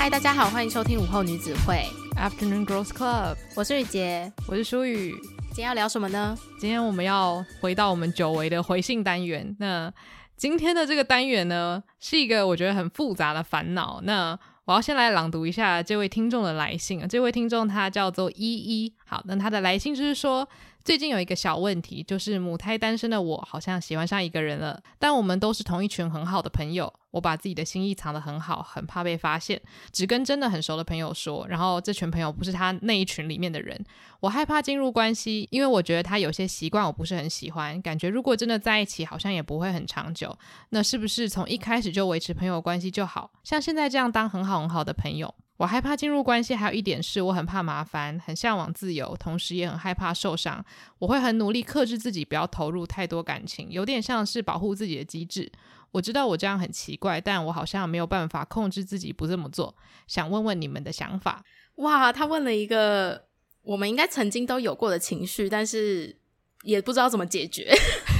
[0.00, 1.84] 嗨，大家好，欢迎收听午后女子会
[2.16, 3.36] Afternoon Girls Club。
[3.54, 5.14] 我是雨洁，我是舒雨。
[5.48, 6.34] 今天要聊什么呢？
[6.58, 9.54] 今天我们要回到我们久违的回信单元。
[9.60, 9.92] 那
[10.38, 14.00] 今天的这个单元呢，是一个我觉得很复杂的烦恼。
[14.04, 17.06] 那我要先来朗读一下这位听众的来信啊。
[17.06, 18.94] 这位听众他叫做依依。
[19.04, 20.48] 好，那他的来信就是说。
[20.84, 26.92] 最近有一个小问题，就是母胎单身的我好像喜欢上一个人了，但我们都是同一群很好的朋友。
[27.10, 31.44] 我把自己的心意藏得很好，很怕被发现，只跟真的很熟的朋友说。
[31.48, 33.84] 然后这群朋友不是他那一群里面的人，
[34.20, 40.38] 我害怕进入关系，因为我觉得他有些习惯我不是很喜欢，感觉如果真的在一起，好像也不会很长久。
[40.68, 45.34] 那是不是从一开始就维持朋友关系就好，像现在这样当很好很好的朋友？
[45.60, 50.64] 我害怕进入关系，还有一点是我很怕麻烦，很向往自由，同时也很害怕受伤。
[50.98, 55.52] 我会很努力克制自己，不要投入太多感情，有点像是保护自己的机制。
[55.90, 59.76] 我知道我这样很奇怪，但我好像没有办法控制自己不这么做。
[60.06, 61.44] 想问问你们的想法。
[61.74, 63.26] 哇，他问了一个
[63.60, 66.16] 我们应该曾经都有过的情绪，但是
[66.62, 67.70] 也不知道怎么解决。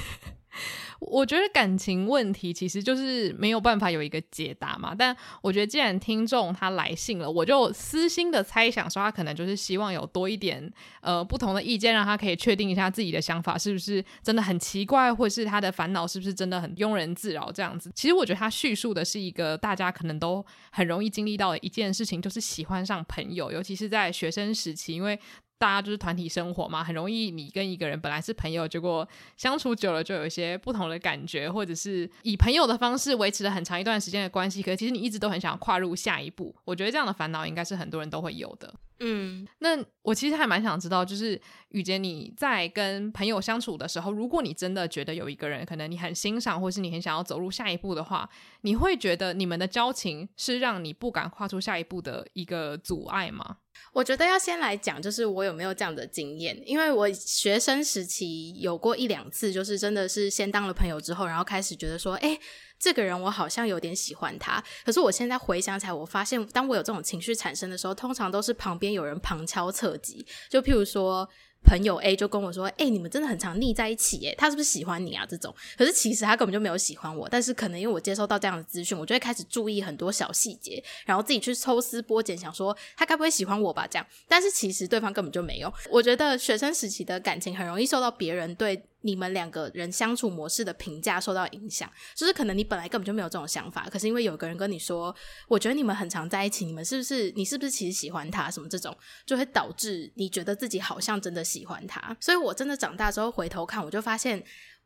[1.01, 17.91] 我觉得感情问题其实就是没有办法有一个解答嘛，但我觉得既然听众他来信了，我就私心的猜想说他可能就是希望有多一点呃不同的意见，让他可以确定一下自己的想法是不是真的很奇怪，或是他的烦恼是不是真的很庸人自扰这样子。
[17.95, 25.19] 其实我觉得他叙述的是一个大家可能都很容易经历到的一件事情，就是喜欢上朋友，尤其是在学生时期，因为。
[25.61, 36.57] 大家就是团体生活嘛，很容易你跟一个人本来是朋友，结果相处久了就有一些不同的感觉，或者是以朋友的方式维持了很长一段时间的关系，可是其实你一直都很想跨入下一步。
[36.65, 38.75] 我觉得这样的烦恼应该是很多人都会有的。
[39.03, 48.29] 嗯，那我其实还蛮想知道，就是雨杰你在跟朋友相处的时候，如果你真的觉得有一个人可能你很欣赏，或是你很想要走入下一步的话，
[48.61, 53.57] 你会觉得你们的交情是让你不敢跨出下一步的一个阻碍吗？
[53.95, 62.39] 我觉得要先来讲，就是我有没有这样的经验，因为我学生时期有过一两次，就是真的是先当了朋友之后，然后开始觉得说，诶。
[62.81, 71.29] 这个人我好像有点喜欢他，可是我现在回想起来，我发现当我有这种情绪产生的时候，通常都是旁边有人旁敲侧击，就譬如说。
[71.63, 75.27] 朋友 A 就跟我说：“哎、你们真的很常腻在一起，哎，他是不是喜欢你啊？
[75.29, 83.87] 这种，可是其实他根本就没有喜欢我，但是可能因为我接收到这样的资讯，我就会开始注意很多小细节，然后自己去抽丝剥茧，想说他该不会喜欢我吧？
[83.87, 85.71] 这样，但是其实对方根本就没有。
[85.91, 95.15] 我觉得学生时期的感情很容易受到别人对你们两个人相处模式的评价受到影响，就是可能你本来根本就没有这种想法，可是因为有个人跟你说，
[95.49, 97.31] 我觉得你们很常在一起，你们是不是？
[97.33, 98.51] 你是不是其实喜欢他？
[98.51, 102.17] 什么这种，就会导致你觉得自己好像真的喜欢他。
[102.21, 104.43] 所以我真的长大之后回头看，我就发现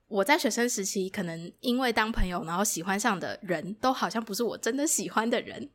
[0.07, 5.71] 我在学生时期可能因为当朋友，然后喜欢上的人都好像不是我真的喜欢的人。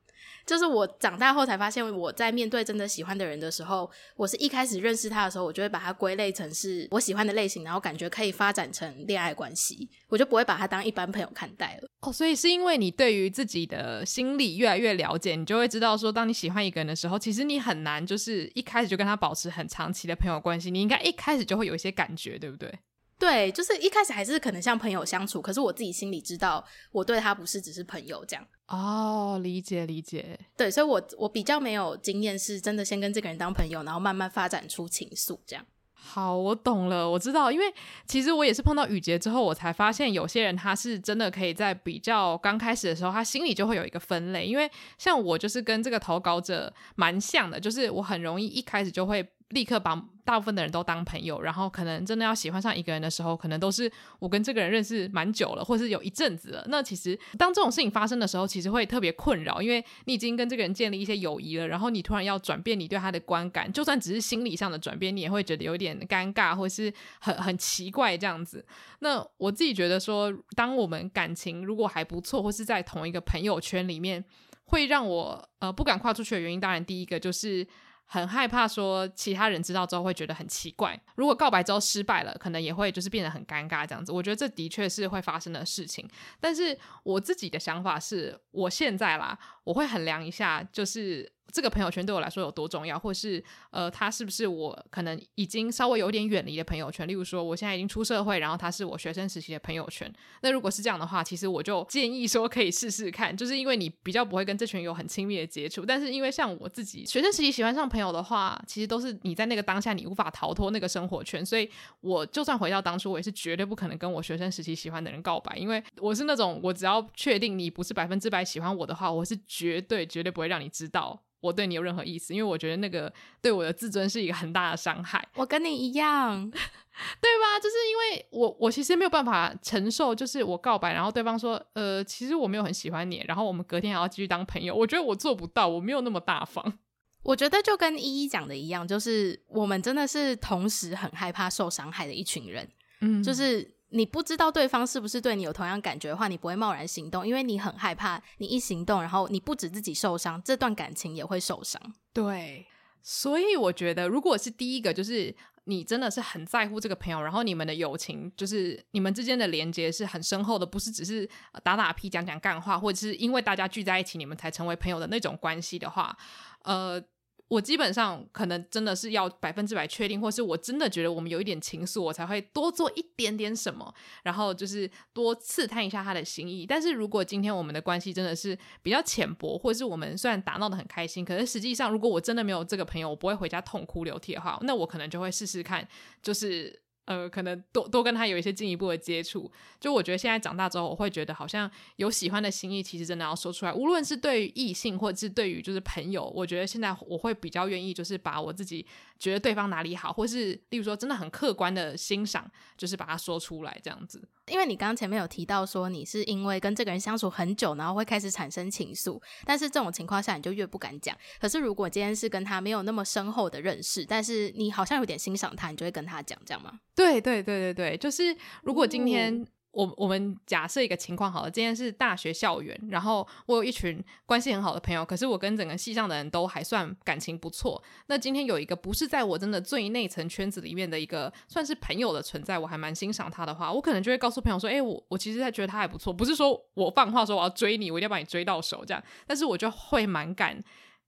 [0.45, 11.89] 就是我长大后才发现，我在面对真的喜欢的人的时候，我是一开始认识他的时候，我就会把他归类成是我喜欢的类型，然后感觉可以发展成恋爱关系，我就不会把他当一般朋友看待了。
[12.01, 22.73] 哦，所以是因为你对于自己的心理越来越了解，你就会知道说，当你喜欢一个人的时候，其实你很难就是一开始就跟他保持很长期的朋友关系，你应该一开始就会有一些感觉，对不对？
[23.19, 28.47] 对，就是一开始还是可能像朋友相处，可是我自己心里知道，我对他不是只是朋友这样。
[28.69, 30.39] 哦，理解理解。
[30.55, 35.65] 对，所以我我比较没有经验，是真的先跟这个人当朋友，然后慢慢发展出情愫这样。
[35.93, 37.65] 好，我懂了，我知道，因为
[38.07, 49.27] 其实我也是碰到雨洁之后，我才发现有些人他是真的可以在比较刚开始的时候，他心里就会有一个分类，因为像我就是跟这个投稿者蛮像的，就是我很容易一开始就会。
[49.49, 49.95] 立刻把
[50.29, 56.63] 大部分的人都当朋友，然后可能真的要喜欢上一个人的时候，可能都是我跟这个人认识蛮久了，或是有一阵子了。
[56.67, 68.63] 那其实当这种事情发生的时候，其实会特别困扰，因为你已经跟这个人建立一些友谊了，然后你突然要转变你对他的观感，就算只是心理上的转变，你也会觉得有点尴尬，或是很很奇怪这样子。
[68.99, 74.23] 那我自己觉得说，当我们感情如果还不错，或是在同一个朋友圈里面，
[74.65, 77.65] 会让我呃不敢跨出去的原因，当然第一个就是。
[78.11, 84.11] 很害怕说其他人知道之后会觉得很奇怪，如果告白之后失败了，可能也会就是变得很尴尬这样子。
[84.11, 86.09] 我觉得这的确是会发生的事情。
[86.39, 97.07] 但是我自己的想法是，我现在啦，我会衡量一下，就是这个朋友圈对我来说有多重要，或是呃，他是不是我可能已经稍微有点远离的朋友圈？
[97.07, 100.11] 例如说，我现在已经出社会，然后他是我学生时期的朋友圈。
[100.41, 105.85] 那如果是这样的话，其实我就建议说可以试试看，就是因为你比较不会跟这群有很亲密的接触。
[105.85, 111.69] 但是因为像我自己学生时期喜欢上朋友的话，其实都是你在那个当下你无法逃脱那个生活圈，所以
[112.01, 121.19] 我就算回到当初，我也是绝对不可能跟我学生时期喜欢的人告白，因为我是那种我只要确定你不是百分之百喜欢我的话，我是绝对绝对不会让你知道。
[121.41, 125.27] 我对你有任何意思，因为我觉得那个对我的自尊是一个很大的伤害。
[125.35, 127.59] 我跟你一样， 对吧？
[127.61, 134.75] 就是因为我我其实没有办法承受，就是我告白，然后对方说，呃，其实我没有很喜欢你，然后我们隔天还要继续当朋友。
[134.75, 136.79] 我觉得我做不到，我没有那么大方。
[137.23, 142.67] 我觉得就跟依依讲的一样，就是我们真的是同时很害怕受伤害的一群人。
[143.01, 143.78] 嗯，就是。
[143.91, 151.81] 你不知道对方是不是对你有同样感觉的话，你不会贸然行动，因为你很害怕，你一行动，然后你不止自己受伤，这段感情也会受伤。
[152.13, 152.65] 对，
[153.01, 161.27] 所以我觉得，如果是第一个，就是你真的是很在乎这个朋友，然后你们的友情，就是你们之间的连接是很深厚的，不是只是
[161.63, 166.15] 打打屁、讲讲干话，或者是因为大家聚在一起，你们才成为朋友的那种关系的话，
[166.63, 167.03] 呃。
[167.49, 173.93] 我基本上可能真的是要百分之百确定，或是我真的觉得我们有一点情愫，我才会多做一点点什么，
[174.23, 176.65] 然后就是多刺探一下他的心意。
[176.65, 185.87] 但是如果今天我们的关系真的是比较浅薄，或是我们虽然打闹得很开心，可是实际上如果我真的没有这个朋友，我不会回家痛哭流涕的话，那我可能就会试试看，
[186.21, 186.81] 就是。
[187.09, 193.73] 呃，可能多多跟他有一些进一步的接触，就我觉得现在长大之后，我会觉得好像有喜欢的心意，其实真的要说出来。
[193.73, 198.85] 无论是对于异性，或者是对于就是朋友，我觉得现在我会比较愿意，就是把我自己
[199.19, 204.27] 觉得对方哪里好，或是例如说真的很客观的欣赏，就是把它说出来这样子。
[204.47, 211.15] 因为你刚刚前面有提到说，你是因为跟这个人相处很久，然后会开始产生情愫，但是这种情况下你就越不敢讲。
[211.39, 216.79] 可是如果今天是跟他没有那么深厚的认识，但是你好像有点欣赏他，你就会跟他讲，这样吗？
[216.95, 219.45] 对对对对对，就是如果今天。
[219.71, 227.81] 我我们假设一个情况好了，今天是大学校园，然后我有一群关系很好的朋友，可是我跟整个系上的人都还算感情不错。
[228.07, 240.59] 那今天有一个不是在我真的最内层圈子里面的一个算是朋友的存在，我还蛮欣赏他的话，我可能就会告诉朋友说：“哎，我我其实在觉得他还不错，不是说我放话说我要追你，我一定要把你追到手这样，但是我就会蛮敢，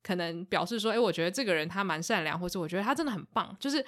[0.04, 3.84] 可能表示说：哎，我觉得这个人他蛮善良，或者我觉得他真的很棒，就是。”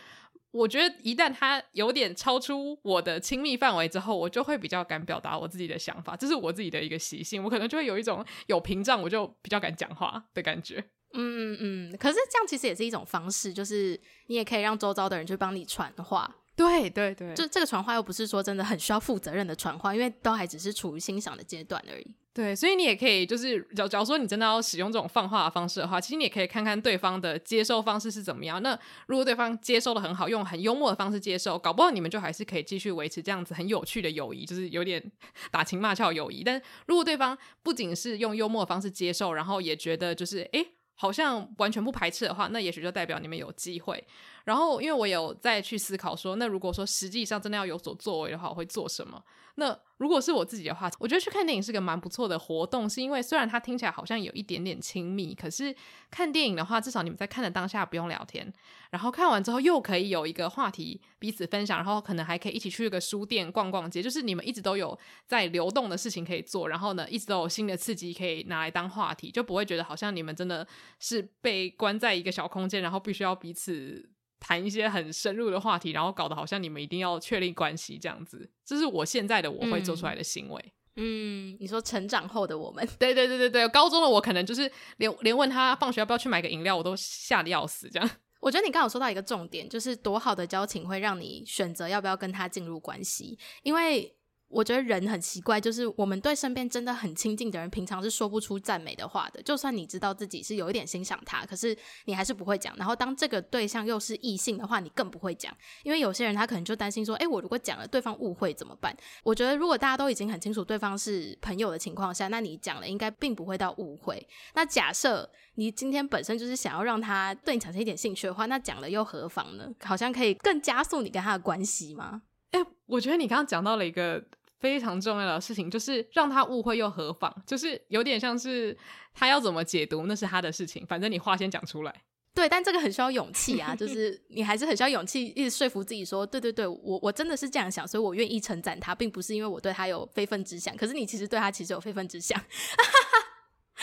[0.53, 7.43] 我觉得一旦他有点超出我的亲密范围之后，我就会比较敢表达我自己的想法，这是我自己的一个习性。
[7.43, 10.83] 我可能就会有一种有屏障，我就比较敢讲话的感觉。
[11.13, 11.97] 嗯嗯。
[11.97, 16.35] 可是这样其实也是一种方式，就是你也可以让周遭的人去帮你传话。
[16.55, 22.07] 对对对，就这个传话又不是说真的很需要负责任的传话，因为都还只是处于欣赏的阶段而已。
[22.31, 28.61] 对，所以你也可以就是，假假如说你真的要使用这种放话的方式的话，其实你也可以看看对方的接收方式是怎么样。
[28.63, 35.11] 那如果对方接收的很好，用很幽默的方式接受，搞不好你们就还是可以继续维持这样子很有趣的友谊，就是有点
[35.51, 36.43] 打情骂俏友谊。
[36.43, 40.65] 但如果对方不仅是用幽默的方式接受，然后也觉得就是诶，
[40.95, 44.03] 好像完全不排斥的话，那也许就代表你们有机会。
[44.43, 49.23] 然后因为我有再去思考说，那如果说实际上真的要有所作为的话，我会做什么？
[49.55, 55.73] 那如果是我自己的话，我觉得去看电影是个蛮不错的活动，是因为虽然它听起来好像有一点点亲密，可是
[56.09, 58.51] 看电影的话，至少你们在看的当下不用聊天，
[58.89, 64.97] 然后看完之后又可以有一个话题彼此分享，然后可能还可以一起去一个书店逛逛街，就是你们一直都有
[65.27, 70.67] 在流动的事情可以做，然后呢，一直都有新的刺激可以拿来当话题，就不会觉得好像你们真的
[70.99, 74.09] 是被关在一个小空间，然后必须要彼此。
[74.43, 80.73] 谈一些很深入的话题，然后搞得好像你们一定要确立关系这样子，这是我现在的我会做出来的行为。
[80.97, 88.09] 嗯，你说成长后的我们，对对对对对，高中的我可能就是连连问他放学要不要去买个饮料，我都吓得要死这样。
[88.41, 94.13] 我觉得你刚刚有说到一个重点，就是多好的交情会让你选择要不要跟他进入关系，因为。
[94.53, 99.41] 我觉得人很奇怪，就是我们对身边真的很亲近的人，平常是说不出赞美的话的。
[99.41, 102.75] 就算你知道自己是有一点欣赏他，可是你还是不会讲。
[102.77, 105.51] 然后当这个对象又是异性的话，你更不会讲，
[105.83, 114.25] 因为有些人他可能就担心说：“诶，我如果讲了，对方误会怎么办？”我觉得如果大家都已经很清楚对方是朋友的情况下，那你讲了应该并不会到误会。
[114.53, 119.67] 那假设你今天本身就是想要让他对你产生一点兴趣的话，那讲了又何妨呢？
[119.83, 122.21] 好像可以更加速你跟他的关系吗？
[122.51, 124.23] 诶，我觉得你刚刚讲到了一个。
[124.63, 127.29] 非常重要的事情就是让他误会又何妨？
[127.45, 128.75] 就是有点像是
[129.13, 131.93] 他要怎么解读那是他的事情，反正你话先讲出来。
[132.33, 140.73] 对，但这个很需要勇气啊， 就是你还是很需要勇气，一直说服自己说，对对对，我我真的是这样想，所以我愿意称赞他，并不是因为我对他有非分之想。
[140.77, 142.41] 可是你其实对他其实有非分之想。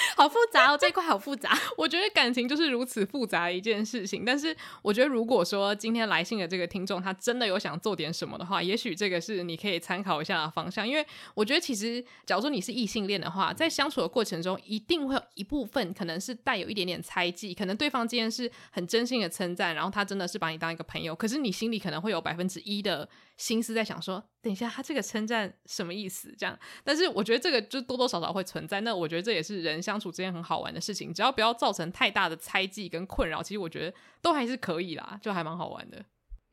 [0.16, 1.56] 好复杂哦，这一块好复杂。
[1.76, 4.24] 我觉得感情就是如此复杂的一件事情。
[4.24, 10.86] 但是我觉得，如果说今天来信的这个听众他真的有想做点什么的话，也许这个是你可以参考一下的方向。
[10.86, 23.08] 因为我觉得，其实假如说你是异性恋的话，在相处的过程中，一定会有一部分可能是带有一点点猜忌，可能对方今天是很真心的称赞，然后他真的是把你当一个朋友，可是你心里可能会有百分之一的
[23.40, 26.30] 心思在想说，等一下他这个称赞什么意思？
[26.36, 26.58] 这样。
[26.84, 28.82] 但是我觉得这个就多多少少会存在。
[28.82, 36.04] 那我觉得这也是人相处之间很好玩的事情，只要不要造成太大的猜忌跟困扰，其实我觉得都还是可以啦，就还蛮好玩的。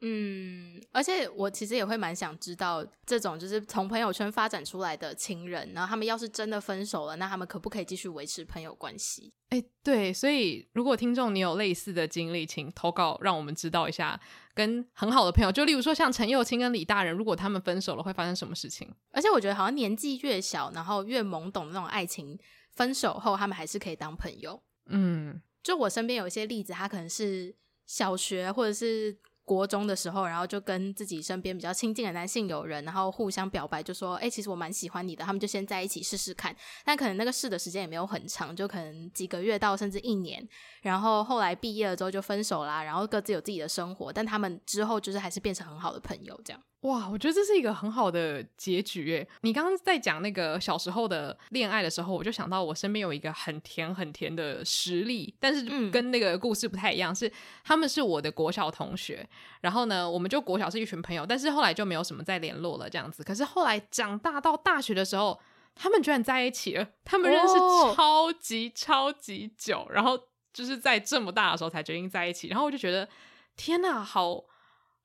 [0.02, 9.34] 嗯，而且我其实也会蛮想知道，这种就是从朋友圈发展出来的情人，然后他们要是真的分手了，那他们可不可以继续维持朋友关系？
[9.50, 14.20] 哎，对，所以如果听众你有类似的经历，请投稿让我们知道一下。
[14.54, 18.88] 跟很好的朋友，就例如说像陈幼清跟李大人，如果他们分手了，会发生什么事情？
[19.12, 22.38] 而且我觉得好像年纪越小，然后越懵懂的那种爱情，
[22.72, 24.62] 分手后他们还是可以当朋友。
[24.88, 27.56] 嗯，就我身边有一些例子，他可能是
[27.88, 29.18] 小学或者是。
[29.48, 40.46] 国中的时候，然后就跟自己身边比较亲近的男性友人，然后互相表白，就说：“哎、其实我蛮喜欢你的。”他们就先在一起试试看，但可能那个试的时间也没有很长，就可能几个月到甚至一年。
[40.82, 46.62] 然后后来毕业了之后就分手啦，然后各自有自己的生活，但他们之后就是还是变成很好的朋友，这样。
[46.88, 49.28] 哇，我觉得这是一个很好的结局诶！
[49.42, 57.32] 你刚刚在讲那个小时候的恋爱的时候，我就想到我身边有一个很甜很甜的实例，但是跟那个故事不太一样，嗯、是
[57.66, 59.28] 他们是我的国小同学，
[59.60, 63.22] 然后呢，我们就国小是一群朋友，但是后来就没有什么再联络了这样子。
[63.22, 65.38] 可是后来长大到大学的时候，
[65.76, 67.56] 他们居然在一起了，他们认识
[67.94, 70.18] 超级超级久，然后
[70.54, 73.10] 就是在这么大的时候才决定在一起，然后我就觉得
[73.58, 74.46] 天哪，好。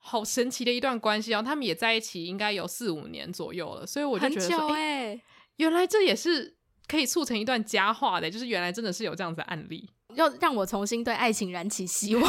[0.05, 5.23] 好神奇的一段关系哦，他们也在一起应该有四五年左右了，所以我就觉得说，哎、欸，
[5.57, 6.57] 原来这也是
[6.89, 12.29] 可以促成一段佳话的，就是原来真的是有这样子的案例，要让我重新对爱情燃起希望，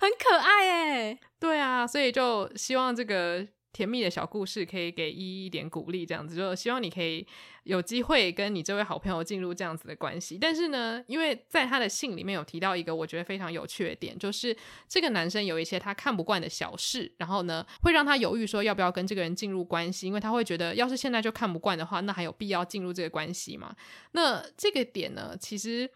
[0.00, 3.46] 很可爱哎，对啊，所以就希望这个。
[3.76, 7.26] 甜蜜的小故事可以给依依一点鼓励，这样子就希望你可以
[7.64, 10.38] 有机会跟你这位好朋友进入这样子的关系。
[10.40, 14.56] 但是呢，因为在他的信里面有提到一个我觉得非常有趣的点，就是
[14.88, 23.76] 这个男生有一些他看不惯的小事，然后呢会让他犹豫说要不要跟这个人进入关系，因为他会觉得要是现在就看不惯的话，那还有必要进入这个关系吗？
[24.12, 25.90] 那这个点呢，其实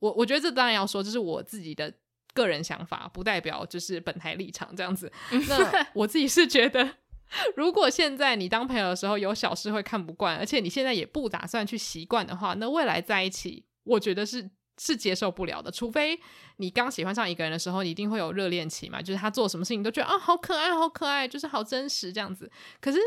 [0.00, 1.94] 我我觉得这当然要说，这是我自己的
[2.34, 5.12] 个人想法，不代表就是本台立场这样子。
[5.48, 6.96] 那我自己是觉得。
[7.56, 15.70] 如果现在你当朋友的时候有小事会看不惯，而且你现在也不打算去习惯的话，那未来在一起，我觉得是是接受不了的。
[15.70, 16.18] 除非
[16.56, 22.50] 你刚喜欢上一个人的时候，你一定会有热恋期嘛，就是他做什么事情都觉得啊好可爱，好可爱，就是好真实这样子。
[22.80, 22.98] 可是。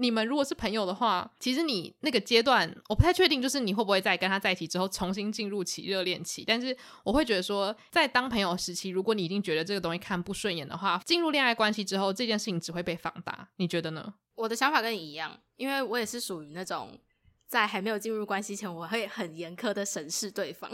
[0.00, 6.42] 你们如果是朋友的话，其实你那个阶段，我不太确定，就是你会不会在跟他在一起之后重新进入起热恋期。
[6.46, 13.50] 但是我会觉得说，在当朋友时期，如果你已经觉得这个东西看不顺眼的话，进入恋爱关系之后，这件事情只会被放大。
[13.56, 14.14] 你觉得呢？
[14.36, 16.98] 我的想法跟你一样，因为我也是属于那种
[17.46, 20.70] 在还没有进入关系前，我会很严苛的审视对方。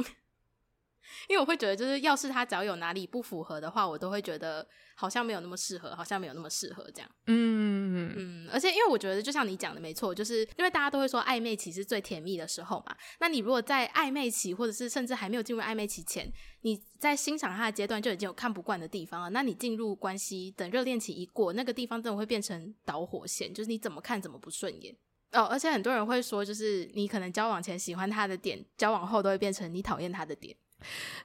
[1.29, 7.11] 因为我会觉得，就是要是他只要有哪里不符合的话，我都会觉得好像没有那么适合，好像没有那么适合这样。
[7.27, 12.97] 嗯嗯，而且因为我觉得，就像你讲的没错，就是因为大家都会说暧昧期是最甜蜜的时候嘛。
[13.21, 16.31] 那你如果在暧昧期，或者是甚至还没有进入暧昧期前，
[16.63, 24.95] 你在欣赏他的阶段就已经有看不惯的地方了，那你进入关系，等热恋期一过，那个地方真的会变成导火线，就是你怎么看怎么不顺眼
[25.33, 25.45] 哦。
[25.45, 30.57] 而且很多人会说，就是你可能交往前喜欢他的点，交往后都会变成你讨厌他的点。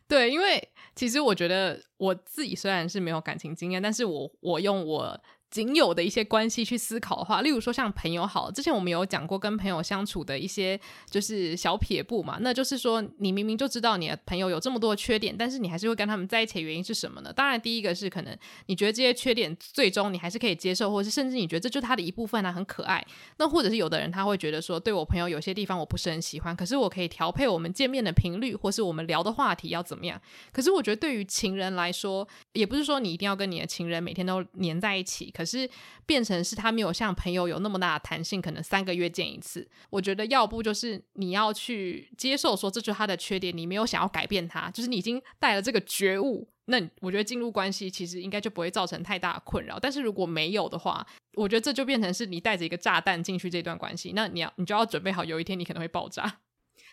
[0.08, 5.22] 对，因为其实我觉得我自己虽然是没有感情经验，但是我我用我。
[5.52, 10.80] 仅有的一些关系去思考的话，例如说像朋友好，之前我们有讲过跟朋友相处的一些
[11.10, 17.34] 就是小撇步嘛，那就是说你明明就知道你的朋友有这么多的缺点，但是你还是会跟他们在一起的原因是什么呢？
[17.34, 18.36] 当然第一个是可能
[18.68, 23.06] 你觉得这些缺点最终你还是可以接受，或是甚至你觉得这就是他的一部分啊，很可爱。
[23.38, 30.22] 那或者是有的人他会觉得说，对我朋友有些地方我不是很喜欢，可是我可以调配我们见面的频率，或是我们聊的话题要怎么样。
[30.54, 35.68] 可是我觉得对于情人来说，也不是说你一定要跟你的情人每天都黏在一起，可是
[36.06, 39.68] 变成是他没有像朋友有那么大的弹性，可能三个月见一次。
[39.90, 46.48] 我觉得要不就是你要去接受说，这就是他的缺点，你没有想要改变他，就是你已经带了这个觉悟。
[46.66, 49.80] 那我觉得进入关系其实应该就不会造成太大的困扰。
[49.80, 56.42] 但是如果没有的话，我觉得这就变成是你带着一个炸弹进去这段关系，那你要你就要准备好有一天你可能会爆炸。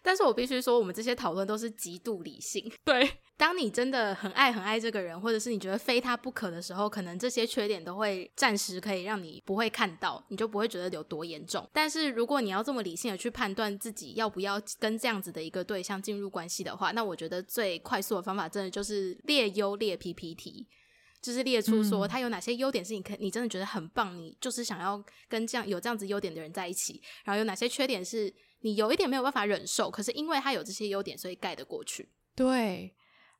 [0.03, 2.71] 但是我必须说，我们这些讨论都是极度理性。
[2.85, 11.69] 对， 当你真的很爱很爱这个人，或者是你觉得非他不可的时候，可能这些缺点都会暂时可以让你不会看到，你就不会觉得有多严重。
[11.73, 20.67] 但是如果你要这么理性的去判断自己要不要跟这样子的一个对象进入关系的话，那我觉得最快速的方法，真的就是列优列 PPT，
[21.21, 28.33] 就是列出说他有哪些优点是你可你真的觉得很棒，你就是想要跟这样有这样子优点的人在一起，然后有哪些缺点是。
[28.61, 32.09] 你有一点没有办法忍受，可是因为他有这些优点，所以盖得过去。
[32.35, 32.95] 对，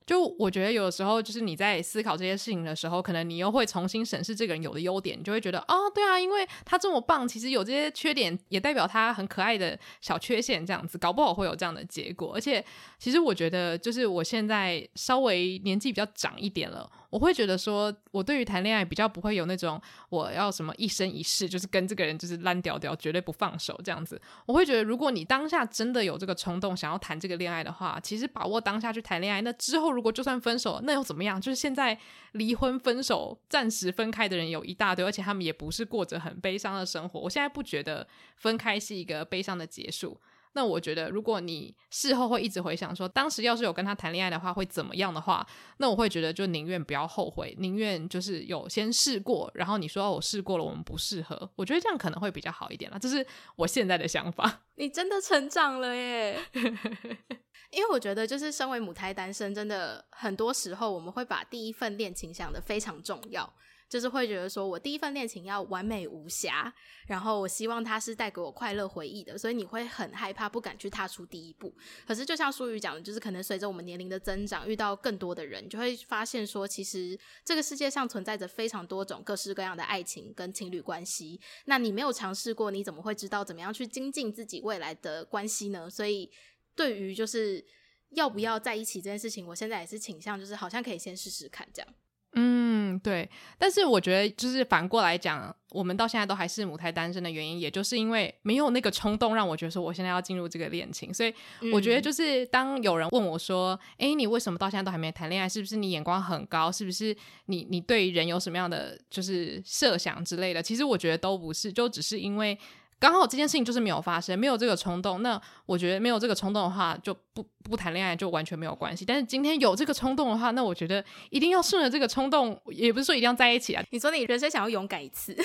[0.07, 12.33] 就我觉得有时候，就是你在思考这些事情的时候，可能你又会重新审视这个人有的优点，你就会觉得，哦，对啊，因为他这么棒，其实有这些缺点，也代表他很可爱的小缺陷，这样子，搞不好会有这样的结果。
[12.35, 12.65] 而且，
[12.99, 16.91] 其实我觉得，就是我现在稍微年纪比较长一点了。
[17.11, 24.21] 我会觉得说，我对于谈恋爱比较不会有那种我要什么一生一世，就是跟这个人就是烂屌屌，绝对不放手这样子。
[24.45, 29.41] 我会觉得，如果你当下真的有这个冲动想要谈这个恋爱的话，其实把握当下去谈恋爱。
[29.41, 31.41] 那之后如果就算分手，那又怎么样？
[31.41, 31.99] 就是现在
[32.33, 37.21] 离婚、分手、暂时分开的人有一大堆，而且他们也不是过着很悲伤的生活。
[37.21, 40.21] 我现在不觉得分开是一个悲伤的结束。
[40.53, 45.47] 那我觉得，如果你事后会一直回想说，当时要是有跟他谈恋爱的话，会怎么样的话，
[45.79, 52.99] 那我会觉得就宁愿不要后悔，宁愿就是有先试过，然后你说我试过了，我们不适合，我觉得这样可能会比较好一点啦。
[52.99, 53.25] 这是
[53.57, 54.63] 我现在的想法。
[54.77, 56.39] 你真的成长了耶！
[57.71, 63.53] 因为我觉得，就是身为母胎单身，真的很多时候我们会把第一份恋情想得非常重要。
[63.89, 66.73] 就是会觉得说，我第一份恋情要完美无瑕，
[67.07, 71.75] 然后我希望它是带给我快乐回忆的，所以你会很害怕，不敢去踏出第一步。
[72.07, 81.41] 可是就像书宇讲的，就是可能随着我们年龄的增长，遇到更多的人，就会发现说，其实这个世界上存在着非常多种各式各样的爱情跟情侣关系。
[81.65, 85.89] 那你没有尝试过，你怎么会知道怎么样去精进自己未来的关系呢？
[85.89, 86.31] 所以
[86.77, 87.65] 对于就是
[88.11, 91.95] 要不要在一起这件事情，我现在也是倾向，就是好像可以先试试看这样。
[92.35, 101.35] 嗯，对，但是我觉得就是反过来讲，我们到现在都还是母胎单身的原因，也就是因为没有那个冲动让我觉得说我现在要进入这个恋情，所以
[101.73, 105.49] 我觉得就是当有人问我说：“哎、嗯，你为什么到现在都还没谈恋爱？
[105.49, 106.71] 是不是你眼光很高？
[106.71, 107.17] 是不是
[107.47, 112.57] 你你对人有什么样的就是设想之类的？”其实我觉得都不是，就只是因为。
[113.01, 115.23] 刚好这件事情就是没有发生，没有这个冲动。
[115.23, 119.05] 那我觉得没有这个冲动的话，就不不谈恋爱就完全没有关系。
[119.05, 123.85] 但是今天有这个冲动的话，那我觉得一定要顺着这个冲动，也不是说一定要在一起啊。
[123.91, 125.45] 你说你人生想要勇敢一次，对对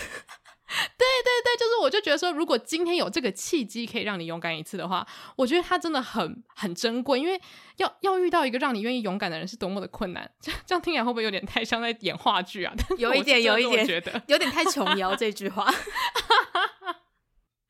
[1.44, 7.40] 对，就是我就觉得说，如果今天有这个契机可以让你勇敢一次的话，我觉得它真的很很珍贵，因为
[7.78, 10.28] 要要遇到一个让你愿意勇敢的人是多么的困难。
[10.42, 12.74] 这 这样听起来会不会有点太像在演话剧啊？
[12.98, 15.72] 有一点，有一点，觉得 有点太琼瑶这句话。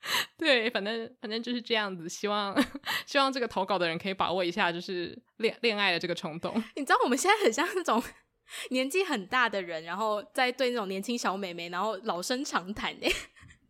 [0.38, 2.10] 对，反正反正就是这样子。
[2.10, 2.56] 希望
[3.06, 6.54] 希望这个投稿的人可以把握一下，就是恋恋爱的这个冲动。
[6.76, 8.02] 你知道我们现在很像那种
[8.70, 13.12] 年纪很大的人，然后在对那种年轻小美眉，然后老生常谈诶。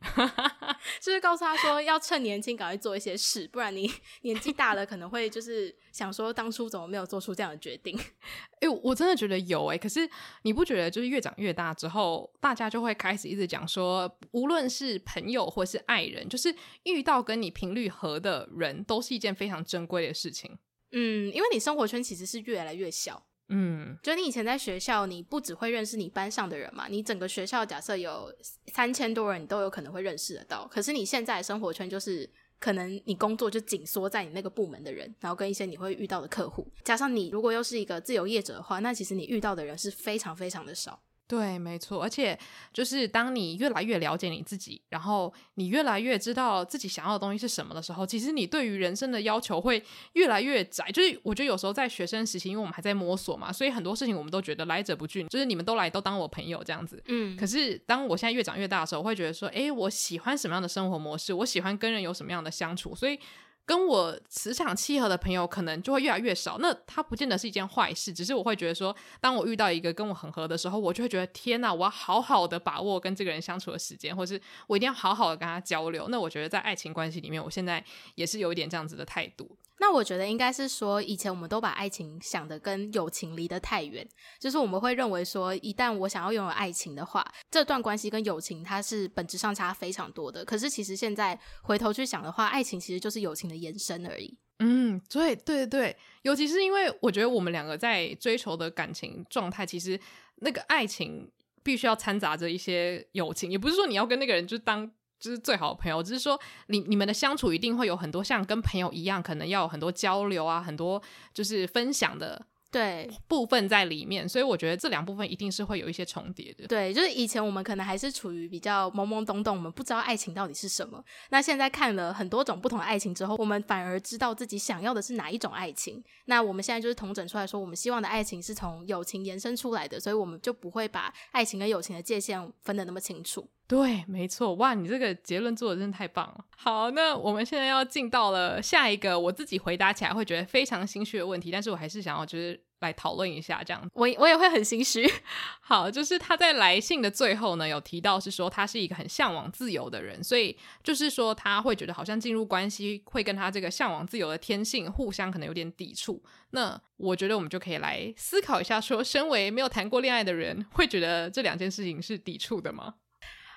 [1.01, 3.89] 就是告诉他说，要趁年轻赶快做一些事，不然你
[4.21, 7.97] 年纪大了可能会就是想说，当初怎么没有做出这样的决定？
[8.59, 10.09] 哎、欸，我真的觉得有哎、欸，可是
[10.43, 20.57] 你不觉得就是越长越大之后，大家就会开始一直讲说，无论是朋友或是爱人，就是遇到跟你频率合的人，都是一件非常珍贵的事情。
[20.91, 23.25] 嗯，因为你生活圈其实是越来越小。
[23.49, 28.33] 嗯，就你以前在学校，你不只会认识你班上的人嘛，你整个学校假设有
[28.67, 30.67] 三千多人，你都有可能会认识得到。
[30.71, 32.27] 可是你现在生活圈就是，
[32.59, 41.01] 可能你工作就紧缩在你那个部门的人，然后跟一些你会遇到的客户，加上你如果又是一个自由业者的话，那其实你遇到的人是非常非常的少。
[41.25, 42.37] 对，没错，而且
[42.71, 49.83] 就是当你越来越了解你自己，然后你越来越知道自己想要的东西是什么的时候，其实你对于人生的要求会
[50.13, 50.91] 越来越窄。
[50.91, 57.01] 就是我觉得有时候在学生时期，因为我们还在摸索嘛，所以很多事情我们都觉得来者不拒，就是你们都来都当我朋友这样子。
[57.07, 61.33] 嗯，可是当我现在越长越大的时候，我会觉得说，诶，我喜欢什么样的生活模式？
[61.33, 62.93] 我喜欢跟人有什么样的相处？
[62.93, 63.17] 所以。
[63.65, 76.07] 跟我磁场契合的朋友可能就会越来越少，那它不见得是一件坏事，只是我会觉得说，当我遇到一个跟我很合的时候，我就会觉得天哪，我要好好的把握跟这个人相处的时间，或是我一定要好好的跟他交流。
[76.09, 77.83] 那我觉得在爱情关系里面，我现在
[78.15, 79.57] 也是有一点这样子的态度。
[79.79, 84.07] 那我觉得应该是说，以前我们都把爱情想得跟友情离得太远，
[84.39, 90.45] 就是我们会认为说，一旦我想要拥有爱情的话，这段关系跟友情它是本质上差非常多的。
[90.45, 94.37] 可是其实现在回头去想的话，爱情其实就是友情的延伸而已。
[94.59, 99.99] 嗯，对对对，尤其是因为我觉得我们两个在追求的感情状态，其实
[100.35, 101.29] 那个爱情
[101.61, 104.89] 必须要掺杂着一些友情，也不是说你要跟那个人就当。
[105.23, 111.01] 就是最好的朋友，只是说你你们的相处一定会有很多像跟朋友一样，可能要有很多交流啊，很多
[111.33, 112.45] 就是分享的。
[112.69, 116.65] 对部分在里面，所以我觉得这两部分一定是会有一些重叠的。
[116.65, 120.99] 对，就是以前我们可能还是处于比较懵懵懂懂，我们不知道爱情到底是什么。
[121.29, 126.03] 那现在看了很多种不同的爱情之后，我们反而知道自己想要的是哪一种爱情。
[126.25, 133.47] 那我们现在就是统整出来说，我们希望的爱情是从友情延伸出来的，所以我们就不会把爱情跟友情的界限分得那么清楚。
[133.65, 136.45] 对，没错，哇，你这个结论做的真的太棒了。
[136.57, 143.89] 好，那我们现在要进到了下一个，我自己回答起来会觉得非常心虚的问题，但是我还是想要就是来讨论一下这样。
[143.93, 145.09] 我我也会很心虚。
[145.61, 156.21] 好，就是他在来信的最后呢，有提到是说他是一个很向往自由的人，所以就是说他会觉得好像进入关系会跟他这个向往自由的天性互相可能有点抵触。
[156.51, 162.95] 那我觉得我们就可以来思考一下说，身为没有谈过恋爱的人，会觉得这两件事情是抵触的吗？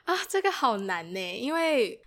[0.07, 2.01] 啊，这个好难呢，因为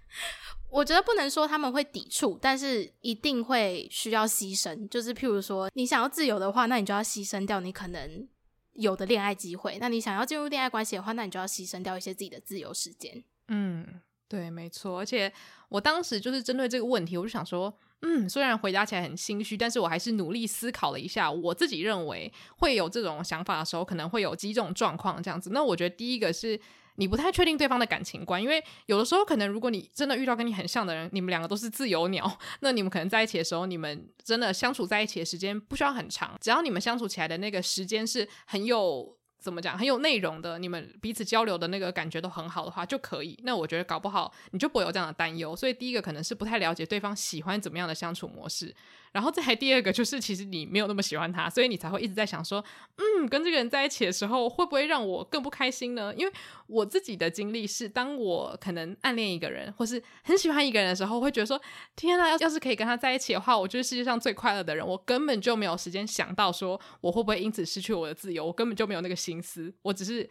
[0.72, 4.88] 我觉得不能说他们会抵触，但是一定会需要牺牲。
[4.88, 8.28] 就是譬如说，你想要自由的话，那你就要牺牲掉你可能
[8.74, 13.22] 有的恋爱机会；那你想要进入恋爱关系的话，那你就要牺牲掉一些自己的自由时间。
[13.50, 13.86] 嗯，
[14.30, 15.00] 对，没错。
[15.00, 15.34] 而且
[15.68, 25.50] 我当时就是针对这个问题，我就想说，嗯，虽然回答起来很心虚，但是我还是努力思考了一下，我自己认为会有这种想法的时候，可能会有几种状况这样子。
[25.50, 26.58] 那我觉得第一个是。
[27.00, 39.18] 你不太确定对方的感情观，因为有的时候可能，如果你真的遇到跟你很像的人，你们两个都是自由鸟，那你们可能在一起的时候，你们真的相处在一起的时间不需要很长，只要你们相处起来的那个时间是很有。
[39.42, 43.40] 怎么讲，很有内容的，你们彼此交流的那个感觉都很好的话就可以。
[43.44, 45.56] 那我觉得搞不好你就不会有这样的担忧。
[45.56, 48.76] 所以第一个可能是不太了解对方喜欢怎么样的相处模式，
[49.12, 52.64] 然后再来第二个就是其实你没有那么喜欢他，所以你才会一直在想说，
[52.98, 56.12] 嗯，跟这个人在一起的时候会不会让我更不开心呢？
[56.18, 56.34] 因为
[56.66, 61.62] 我自己的经历是，当我可能暗恋一个人或是很喜欢一个人的时候，会觉得说，
[61.96, 64.86] 天啊，要是可以跟他在一起的话，我就是世界上最快乐的人。
[64.86, 69.20] 我根本就没有时间想到说我会不会因此失去我的自由，我根本就没有那个。
[69.20, 70.30] 心思，我只是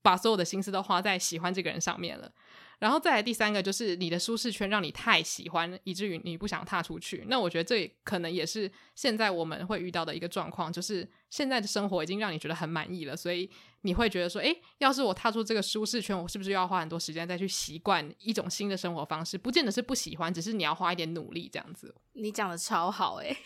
[0.00, 2.30] 把所有的心思都花在喜欢这个人上面了。
[2.78, 7.24] 然后再来第三个，就是你的舒适圈让你太喜欢，以至于你不想踏出去。
[7.28, 19.36] 那我觉得这可能也是现在我们会遇到的一个状况，就是现在的生活已经让你觉得很满意了，所以你会觉得说，诶，要是我踏出这个舒适圈，我是不是要花很多时间再去习惯一种新的生活方式？
[19.36, 21.94] 不见得是不喜欢，只是你要花一点努力这样子。
[22.12, 23.36] 你讲的超好，诶，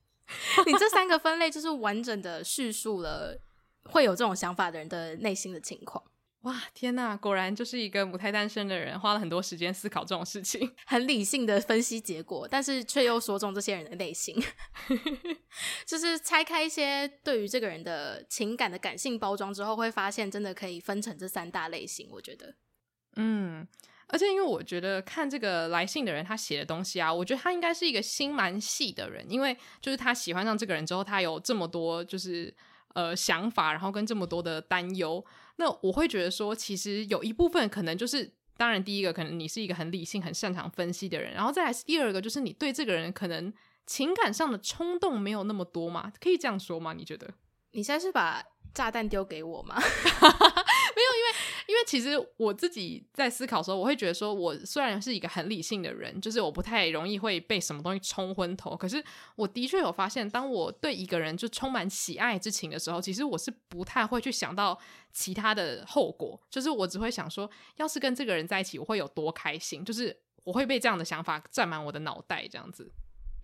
[0.66, 3.40] 你这三个分类就是完整的叙述了。
[3.90, 6.02] 会有这种想法的人的内心的情况，
[6.44, 14.36] 哇，天呐，果然就是一个母胎单身的人，花了很多时间思考这种事情， 很理性的分析结果，但是却又说中这些人的内心，
[15.86, 22.08] 就是拆开一些对于这个人的情感的感性包装之后，会发现真的可以分成这三大类型。
[22.12, 22.54] 我觉得，
[23.16, 23.66] 嗯，
[24.08, 32.54] 而且因为我觉得看这个来信的人他写的东西啊，我觉得他应该是一个心蛮细的人，因为就是他喜欢上这个人之后，他有这么多就是。
[32.94, 35.24] 呃，想法，然后跟这么多的担忧，
[35.56, 43.52] 那我会觉得说，其实有一部分可能就是，当然第一个可能你是一个很理性、很擅长分析的人，然后再来是第二个，就是你对这个人可能
[43.86, 46.92] 情感上的冲动没有那么多嘛，可以这样说吗？
[46.92, 47.32] 你觉得？
[47.72, 49.80] 你现在是把炸弹丢给我吗？
[51.74, 58.76] 因为其实我自己在思考的时候，我会觉得说，我虽然是一个很理性的人，就是我不太容易会被什么东西冲昏头。
[58.76, 59.02] 可是
[59.34, 64.78] 我的确有发现，当我对一个人就充满喜爱之情的时候，其实我是不太会去想到
[65.12, 72.92] 其他的后果，就是我只会想说，要是跟这个人在一起，我会有多开心，就是我会被这样的想法占满我的脑袋，这样子。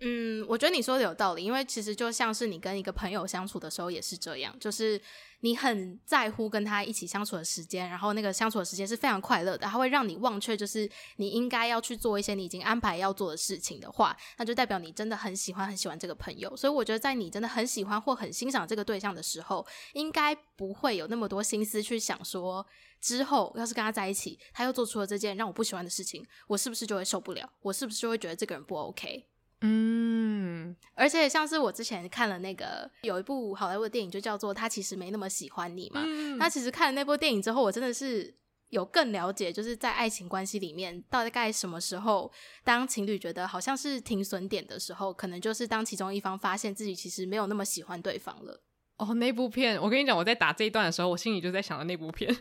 [0.03, 4.99] 嗯，我觉得你说的有道理，因为其实就像是你跟一个朋友相处的时候也是这样，就是
[5.41, 16.57] 你很在乎跟他一起相处的时间，然后那个相处的时间是非常快乐的，他会让你忘却就是你应该要去做一些你已经安排要做的事情的话，那就代表你真的很喜欢很喜欢这个朋友。
[16.57, 22.67] 所以我觉得在你真的很喜欢或很欣赏这个对象的时候，应该不会有那么多心思去想说
[23.03, 27.53] 之后要是跟他在一起，他又做出了这件让我不喜欢的事情，我是不是就会受不了？
[27.61, 29.27] 我是不是就会觉得这个人不 OK？
[29.63, 36.03] 嗯，而且像是我之前看了那个有一部好莱坞的电影，就叫做《他其实没那么喜欢你》嘛。
[36.05, 38.35] 嗯，那其实看了那部电影之后，我真的是
[38.71, 42.33] 有更了解，就是在爱情关系里面，大概什么时候，
[42.65, 48.63] 当情侣觉得好像是停损点的时候，可能就是当其中一方发现自己其实没有那么喜欢对方了。
[48.97, 52.35] 哦，那部片，我跟你讲，我在打这一段的时候，我心里就在想着那部片。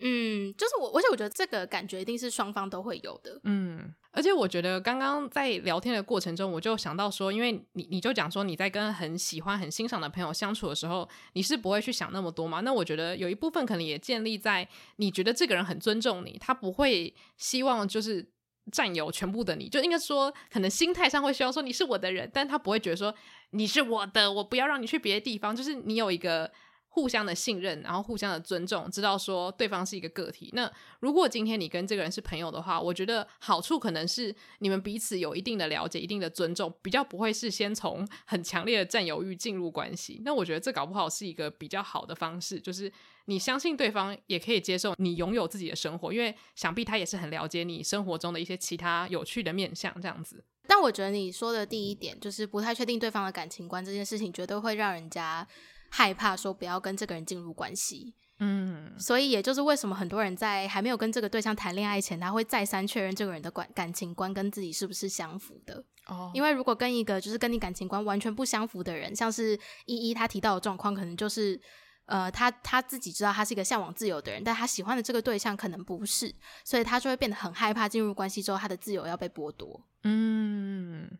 [0.00, 3.40] 嗯，就是我，而且我觉得这个感觉一定是双方都会有的。
[3.44, 3.94] 嗯。
[4.12, 12.58] 而且我觉得刚刚在聊天的过程中，我就想到说，因为你你就讲说你在跟很喜欢、很欣赏的朋友相处的时候，你是不会去想那么多嘛？
[12.62, 18.28] 那我觉得有一部分可能也建立在你觉得这个人很尊重你，他不会希望就是
[18.72, 23.14] 占有全部的你，就应该说可能心态上会希望说你是我的人，但他不会觉得说
[23.50, 26.50] 你是我的，我不要让你去别的地方，就是你有一个。
[26.92, 30.50] 互相的信任，然后互相的尊重，知道说对方是一个个体。
[30.54, 40.20] 那如果今天你跟这个人是朋友的话，我觉得好处可能是你们彼此有一定的了解、一定的尊重，比较不会是先从很强烈的占有欲进入关系。
[40.24, 42.92] 那我觉得这搞不好是一个比较好的方式，就是
[43.26, 50.44] 你相信对方也可以接受你拥有自己的生活，因为想必他也是很了解你生活中的一些其他有趣的面相，这样子。
[50.66, 55.46] 但我觉得你说的第一点，就是不太确定对方的感情观这件事情，绝对会让人家。
[55.90, 65.84] 害怕说不要跟这个人进入关系，嗯，所以也就是为什么很多人在还没有跟这个对象谈恋爱前，他会再三确认这个人的感感情观跟自己是不是相符的。
[66.06, 71.60] 哦，因为如果跟一个就是跟你感情观完全不相符的人，像是依依他提到的状况，可能就是
[72.06, 79.84] 呃，他他自己知道他是一个向往自由的人，但他喜欢的这个对象可能不是，所以他就会变得很害怕进入关系之后，他的自由要被剥夺。
[80.04, 81.10] 嗯。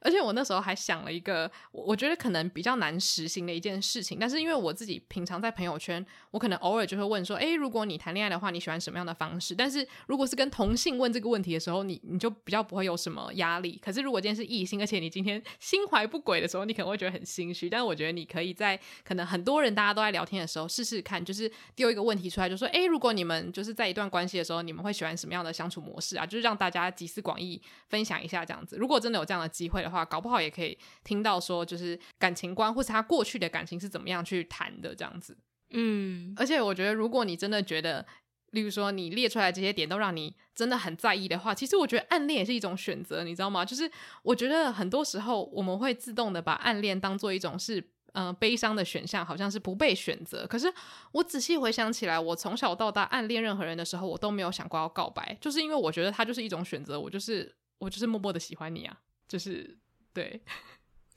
[0.00, 4.18] 而且我那时候还想了一个，我我觉得可能比较难实行的一件事情。
[4.20, 13.78] 但是因为我自己平常在朋友圈，我可能偶尔就会问说：“诶，如果你谈恋爱的话，你喜欢什么样的方式？”但是如果是跟同性问这个问题的时候，你你就比较不会有什么压力。
[13.84, 17.68] 可是如果今天是异性，而且你今天心怀不轨的时候，你可能会觉得很心虚。
[17.68, 28.76] 但我觉得你可以在可能很多人大家都在聊天的时候试试看，就是丢一个问题出来，就说：“诶，如果你们就是在一段关系的时候，你们会喜欢什么样的相处模式啊？”就是让大家集思广益，分享一下这样子。
[28.76, 30.76] 如果真的有这样的机会的话，搞不好也可以。
[31.02, 35.36] 听到说，就是感情观，或是他过去的感情是怎么样去谈的这样子，
[35.70, 38.04] 嗯，而且我觉得，如果你真的觉得，
[38.50, 43.64] 例如说你列出来这些点都让你真的很在意的话，其实我觉得暗恋也是一种选择，你知道吗？
[43.64, 43.90] 就是
[44.22, 47.78] 我觉得很多时候我们会自动的把暗恋当做一种是
[48.12, 50.46] 嗯、呃、悲伤的选项，好像是不被选择。
[50.46, 50.72] 可是
[51.12, 58.96] 我仔细回想起来，我从小到大暗恋任何人的时候，我都没有想过要告白，就是因为我觉得他就是一种选择，我就是我就是默默的喜欢你啊，
[59.28, 59.76] 就是。
[60.14, 60.40] 对，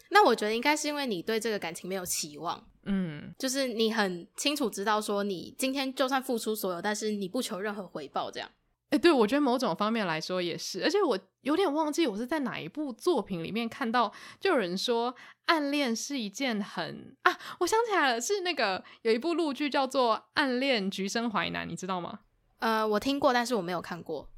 [0.10, 8.48] 那我觉得应该是因为你对这个感情没有期望，嗯，就是你很清楚知道说，你今天就算付出所有，但是你不求任何回报，这样。
[8.92, 22.20] 哎，对，我觉得某种方面来说也是，而且我有点忘记我是在哪一部作品里面看到，就有人说暗恋是一件很啊，我想起来了，是那个有一部陆剧叫做《暗恋橘生淮南》，你知道吗？
[22.60, 24.30] 呃，我听过，但是我没有看过。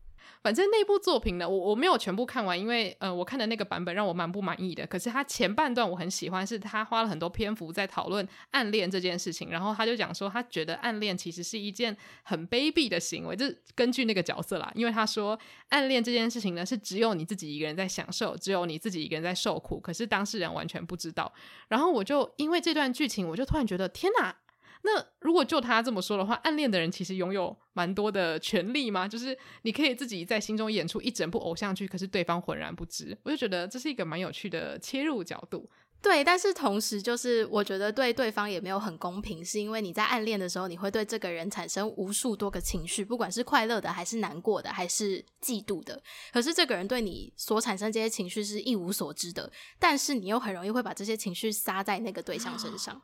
[0.44, 4.86] 反正那部作品呢，我我没有全部看完，因为呃，我看的那个版本让我蛮不满意的。
[4.86, 9.50] 可是他前半段我很喜欢，是他花了很多篇幅在讨论暗恋这件事情。
[9.50, 14.70] 然后他就讲说，他觉得暗恋其实是一件很卑鄙的行为，就是根据那个角色啦。
[14.76, 21.34] 因为他说，暗恋这件事情呢，是只有你自己一个人在享受，只有你自己一个人在受苦，可是当事人完全不知道。
[21.70, 24.36] 然后我就因为这段剧情，我就突然觉得，天哪！
[24.86, 29.08] 那如果就他这么说的话，暗恋的人其实拥有蛮多的权利吗？
[29.08, 33.17] 就是你可以自己在心中演出一整部偶像剧，可是对方浑然不知。
[33.24, 35.69] 我就觉得这是一个蛮有趣的切入角度。
[36.02, 46.04] 对，但是同时就是我觉得对对方也没有很公平，是因为你在暗恋的时候，你会对这个人产生无数多个情绪，不管是快乐的，还是难过的，还是嫉妒的。
[46.34, 53.02] 可是这个人对你所产生这些情绪是一无所知的，但是你又很容易会把这些情绪撒在那个对象身上。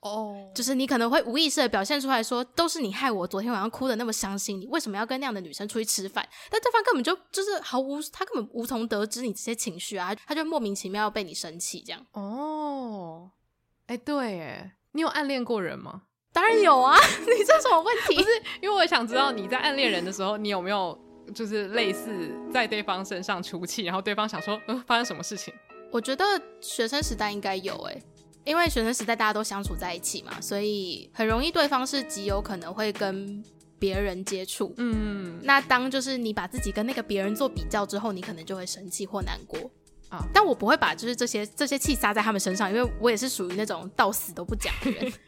[0.00, 0.54] 哦，oh.
[0.54, 6.26] 就是你可能会无意识的表现出来说，都是你害我昨天晚上哭的那么伤心，你为什么要跟那样的女生出去吃饭？
[6.50, 12.00] 但对方根本就就是毫无，他根本无从得知你这些情绪啊，他就莫名其妙要被你生气这样。
[12.12, 13.30] 哦，
[13.86, 16.02] 哎，对，哎，你有暗恋过人吗？
[16.32, 18.14] 当然有啊， 你这什么问题？
[18.14, 18.28] 不是，
[18.62, 20.96] 因为我想知道你在暗恋人的时候，你有没有
[21.34, 25.52] 就是类似在对方身上出气，然后对方想说，嗯，发生什么事情？
[25.90, 26.24] 我觉得
[26.60, 28.00] 学生时代应该有，哎。
[28.48, 33.44] 因为学生时代大家都相处在一起嘛，所以很容易对方是极有可能会跟
[33.78, 34.72] 别人接触。
[34.78, 39.70] 嗯，那当就是你把自己跟那个别人做比较之后，你可能就会生气或难过
[40.08, 40.26] 啊。
[40.32, 45.12] 但我不会把就是这些这些气撒在他们身上，因为我也是属于那种到死都不讲的人。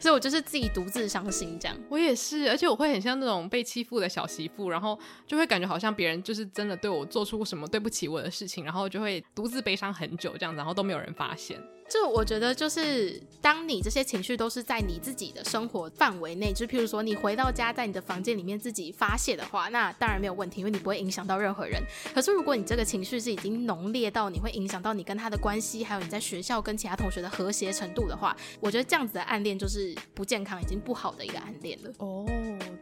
[0.00, 1.76] 所以我就是自己独自伤心这样。
[1.88, 11.60] 我也是，而且我会很像那种被欺负的小媳妇，然后就会感觉好像别人就是真的对我做出什么对不起我的事情，然后就会独自悲伤很久这样子，然后都没有人发现。
[11.88, 21.82] 就我觉得，就是当你这些情绪都是在你自己的生活范围内，就譬如说你回到家，在你的房间里面自己发泄的话，那当然没有问题，因为你不会影响到任何人。
[22.14, 31.90] 可是如果你这个情绪是已经浓烈到你会影响到你跟他的关系，还有你在学校跟其他同学的和谐程度的话，我觉得这样子的暗恋就是不健康、已经不好的一个暗恋了。
[31.98, 32.26] 哦，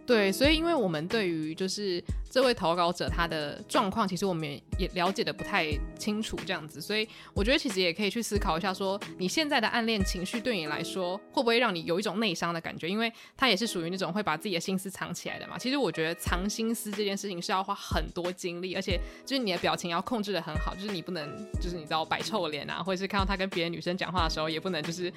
[0.05, 12.89] 对，所以因为我们对于就是这位投稿者他的状况，其实我们也了解的不太清楚，这样子，所以我觉得其实也可以去思考一下说，你现在的暗恋情绪对你来说，会不会让你有一种内伤的感觉？
[12.89, 15.59] 因为他也是属于那种会把自己的心思藏起来的嘛。
[15.59, 21.29] 其实我觉得藏心思这件事情是要花很多精力，而且就是你的表情要控制得很好，就是你不能
[21.61, 25.13] 就是你知道摆臭脸啊，或者是看到他跟别的女生讲话的时候，也不能就是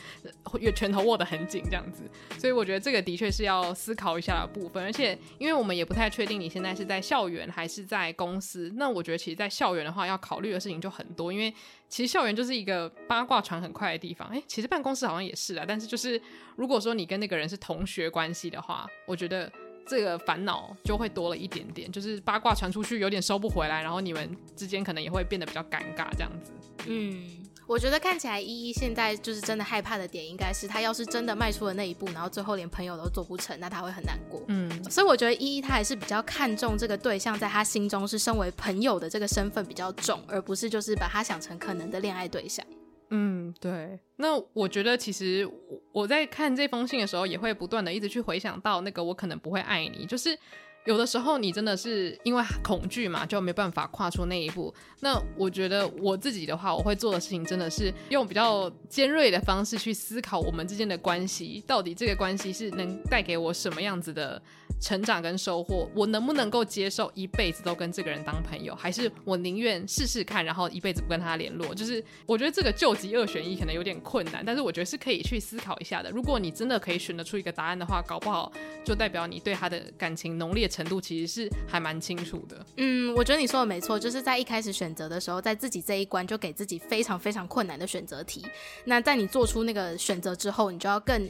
[0.75, 2.03] 拳头握得很紧这样子。
[2.37, 11.53] 所以我觉得这个的确是要思考一下的部分，而且因为我们也不太确定你现在是在校园还是在公司，那我觉得其实，在校园的话，要考虑的事情就很多，因为
[11.87, 14.27] 其实校园就是一个八卦传很快的地方。
[14.29, 16.21] 哎，其实办公室好像也是啊，但是就是
[16.55, 19.51] 如果说你跟那个人是同学关系的话，我觉得
[19.87, 26.51] 这个烦恼就会多了一点点，就是八卦传出去有点收不回来，然后你们之间可能也会变得比较尴尬这样子。
[26.87, 27.45] 嗯。
[27.69, 34.43] 我觉得看起来依依现在就是真的害怕的点，应该是他要是真的迈出了那一步，然后最后连朋友都做不成，那他会很难过。
[34.47, 42.65] 嗯，所以我觉得依依他还是比较看重这个对象，在他心中是身为朋友的这个身份比较重，而不是就是把他想成可能的恋爱对象。
[43.09, 43.99] 嗯，对。
[44.17, 45.49] 那我觉得其实
[45.91, 50.37] 我在看这封信的时候，也会不断的一直去回想到那个我可能不会爱你，就是。
[50.85, 54.73] 有的时候你真的是因为恐惧嘛，就没办法跨出那一步。
[55.01, 64.41] 那我觉得我自己的话，我会做的事情真的是用比较尖锐的方式去思考我们之间的关系，到底这个关系是能带给我什么样子的
[64.79, 65.89] 成长跟收获？
[65.93, 71.75] 我能不能够接受一辈子都跟这个人当朋友，还是我宁愿试试看，然后一辈子不跟他联络？
[71.75, 76.09] 就是我觉得这个救急二选一可能有点困难，但是我觉得是可以去思考一下的。
[76.11, 78.51] 如果你真的可以选得出一个答案的话，搞不好
[78.85, 82.65] 就代表你对他的感情浓烈程度其实是还蛮清楚的。
[82.77, 88.45] 嗯，我觉得你说的没错，就是在一开始选择的时候，在自己这一关就给自己非常非常困难的选择题。
[88.85, 91.29] 那在你做出那个选择之后，你就要更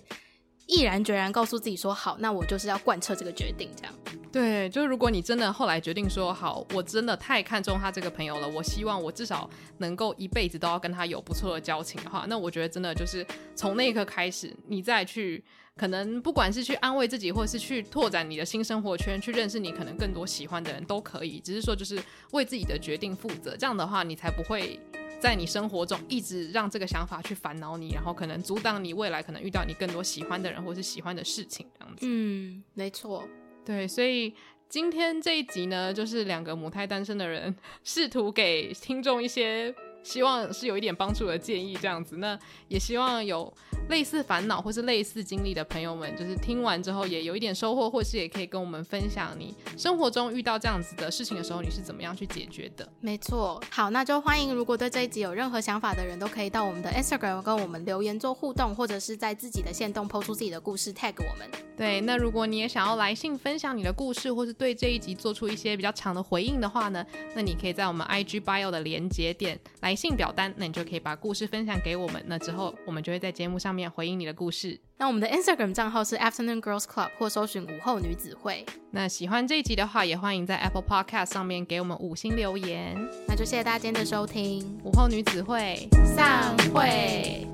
[0.70, 3.70] 毅然决然告诉自己说：好，那我就是要贯彻这个决定。
[3.76, 3.94] 这样。
[4.32, 15.44] 对，就是如果你真的后来决定说好，我真的太看重他这个朋友了，我希望我至少能够一辈子都要跟他有不错的交情的话，那我觉得真的就是从那一刻开始，你再去。
[15.76, 21.40] 可能不管是去安慰自己，或是去拓展你的新生活圈，去认识你可能更多喜欢的人都可以。
[21.40, 21.98] 只是说，就是
[22.32, 23.56] 为自己的决定负责。
[23.56, 24.78] 这样的话，你才不会
[25.20, 31.68] 在你生活中一直让这个想法去烦恼你，然后可能阻挡你未来可能遇到你更多喜欢的人或是喜欢的事情。
[31.78, 33.28] 这样子，嗯，没错，
[33.66, 33.88] 对。
[33.88, 34.34] 所以
[34.70, 37.54] 今天这一集呢，就是两个母胎单身的人
[37.84, 39.76] 试图给听众一些。
[40.04, 42.18] 希望是有一点帮助的建议，这样子。
[42.18, 43.52] 那也希望有
[43.90, 52.88] 类似烦恼或是类似经历的朋友们，就是听完之后也有一点收获，或是也可以跟我们分享你生活中遇到这样子的事情的时候，你是怎么样去解决的？
[53.02, 53.62] 没错。
[53.70, 61.50] 好，那就欢迎如果对这一集有任何想法的人都可以到我们的 Instagram 跟我们留言做互动，或者是在自己的线动 po 出自己的故事 tag 我们。
[61.76, 69.58] 对，那如果你也想要来信分享你的故事，或是对这一集做出一些比较长的回应的话呢，那你可以在我们 IG bio 的连接点
[69.90, 72.24] 来信表单，那你就可以把故事分享给我们。
[72.28, 74.80] 那之后我们就会在节目上面回应你的故事。
[75.00, 78.64] 那我们的 Instagram 账号是 Afternoon Girls Club，或搜寻午后女子会。
[78.92, 82.96] 那喜欢这一集的话，也欢迎在 Apple Podcast 上面给我们五星留言。
[83.28, 87.48] 那就谢谢大家今天的收听，午后女子会散会。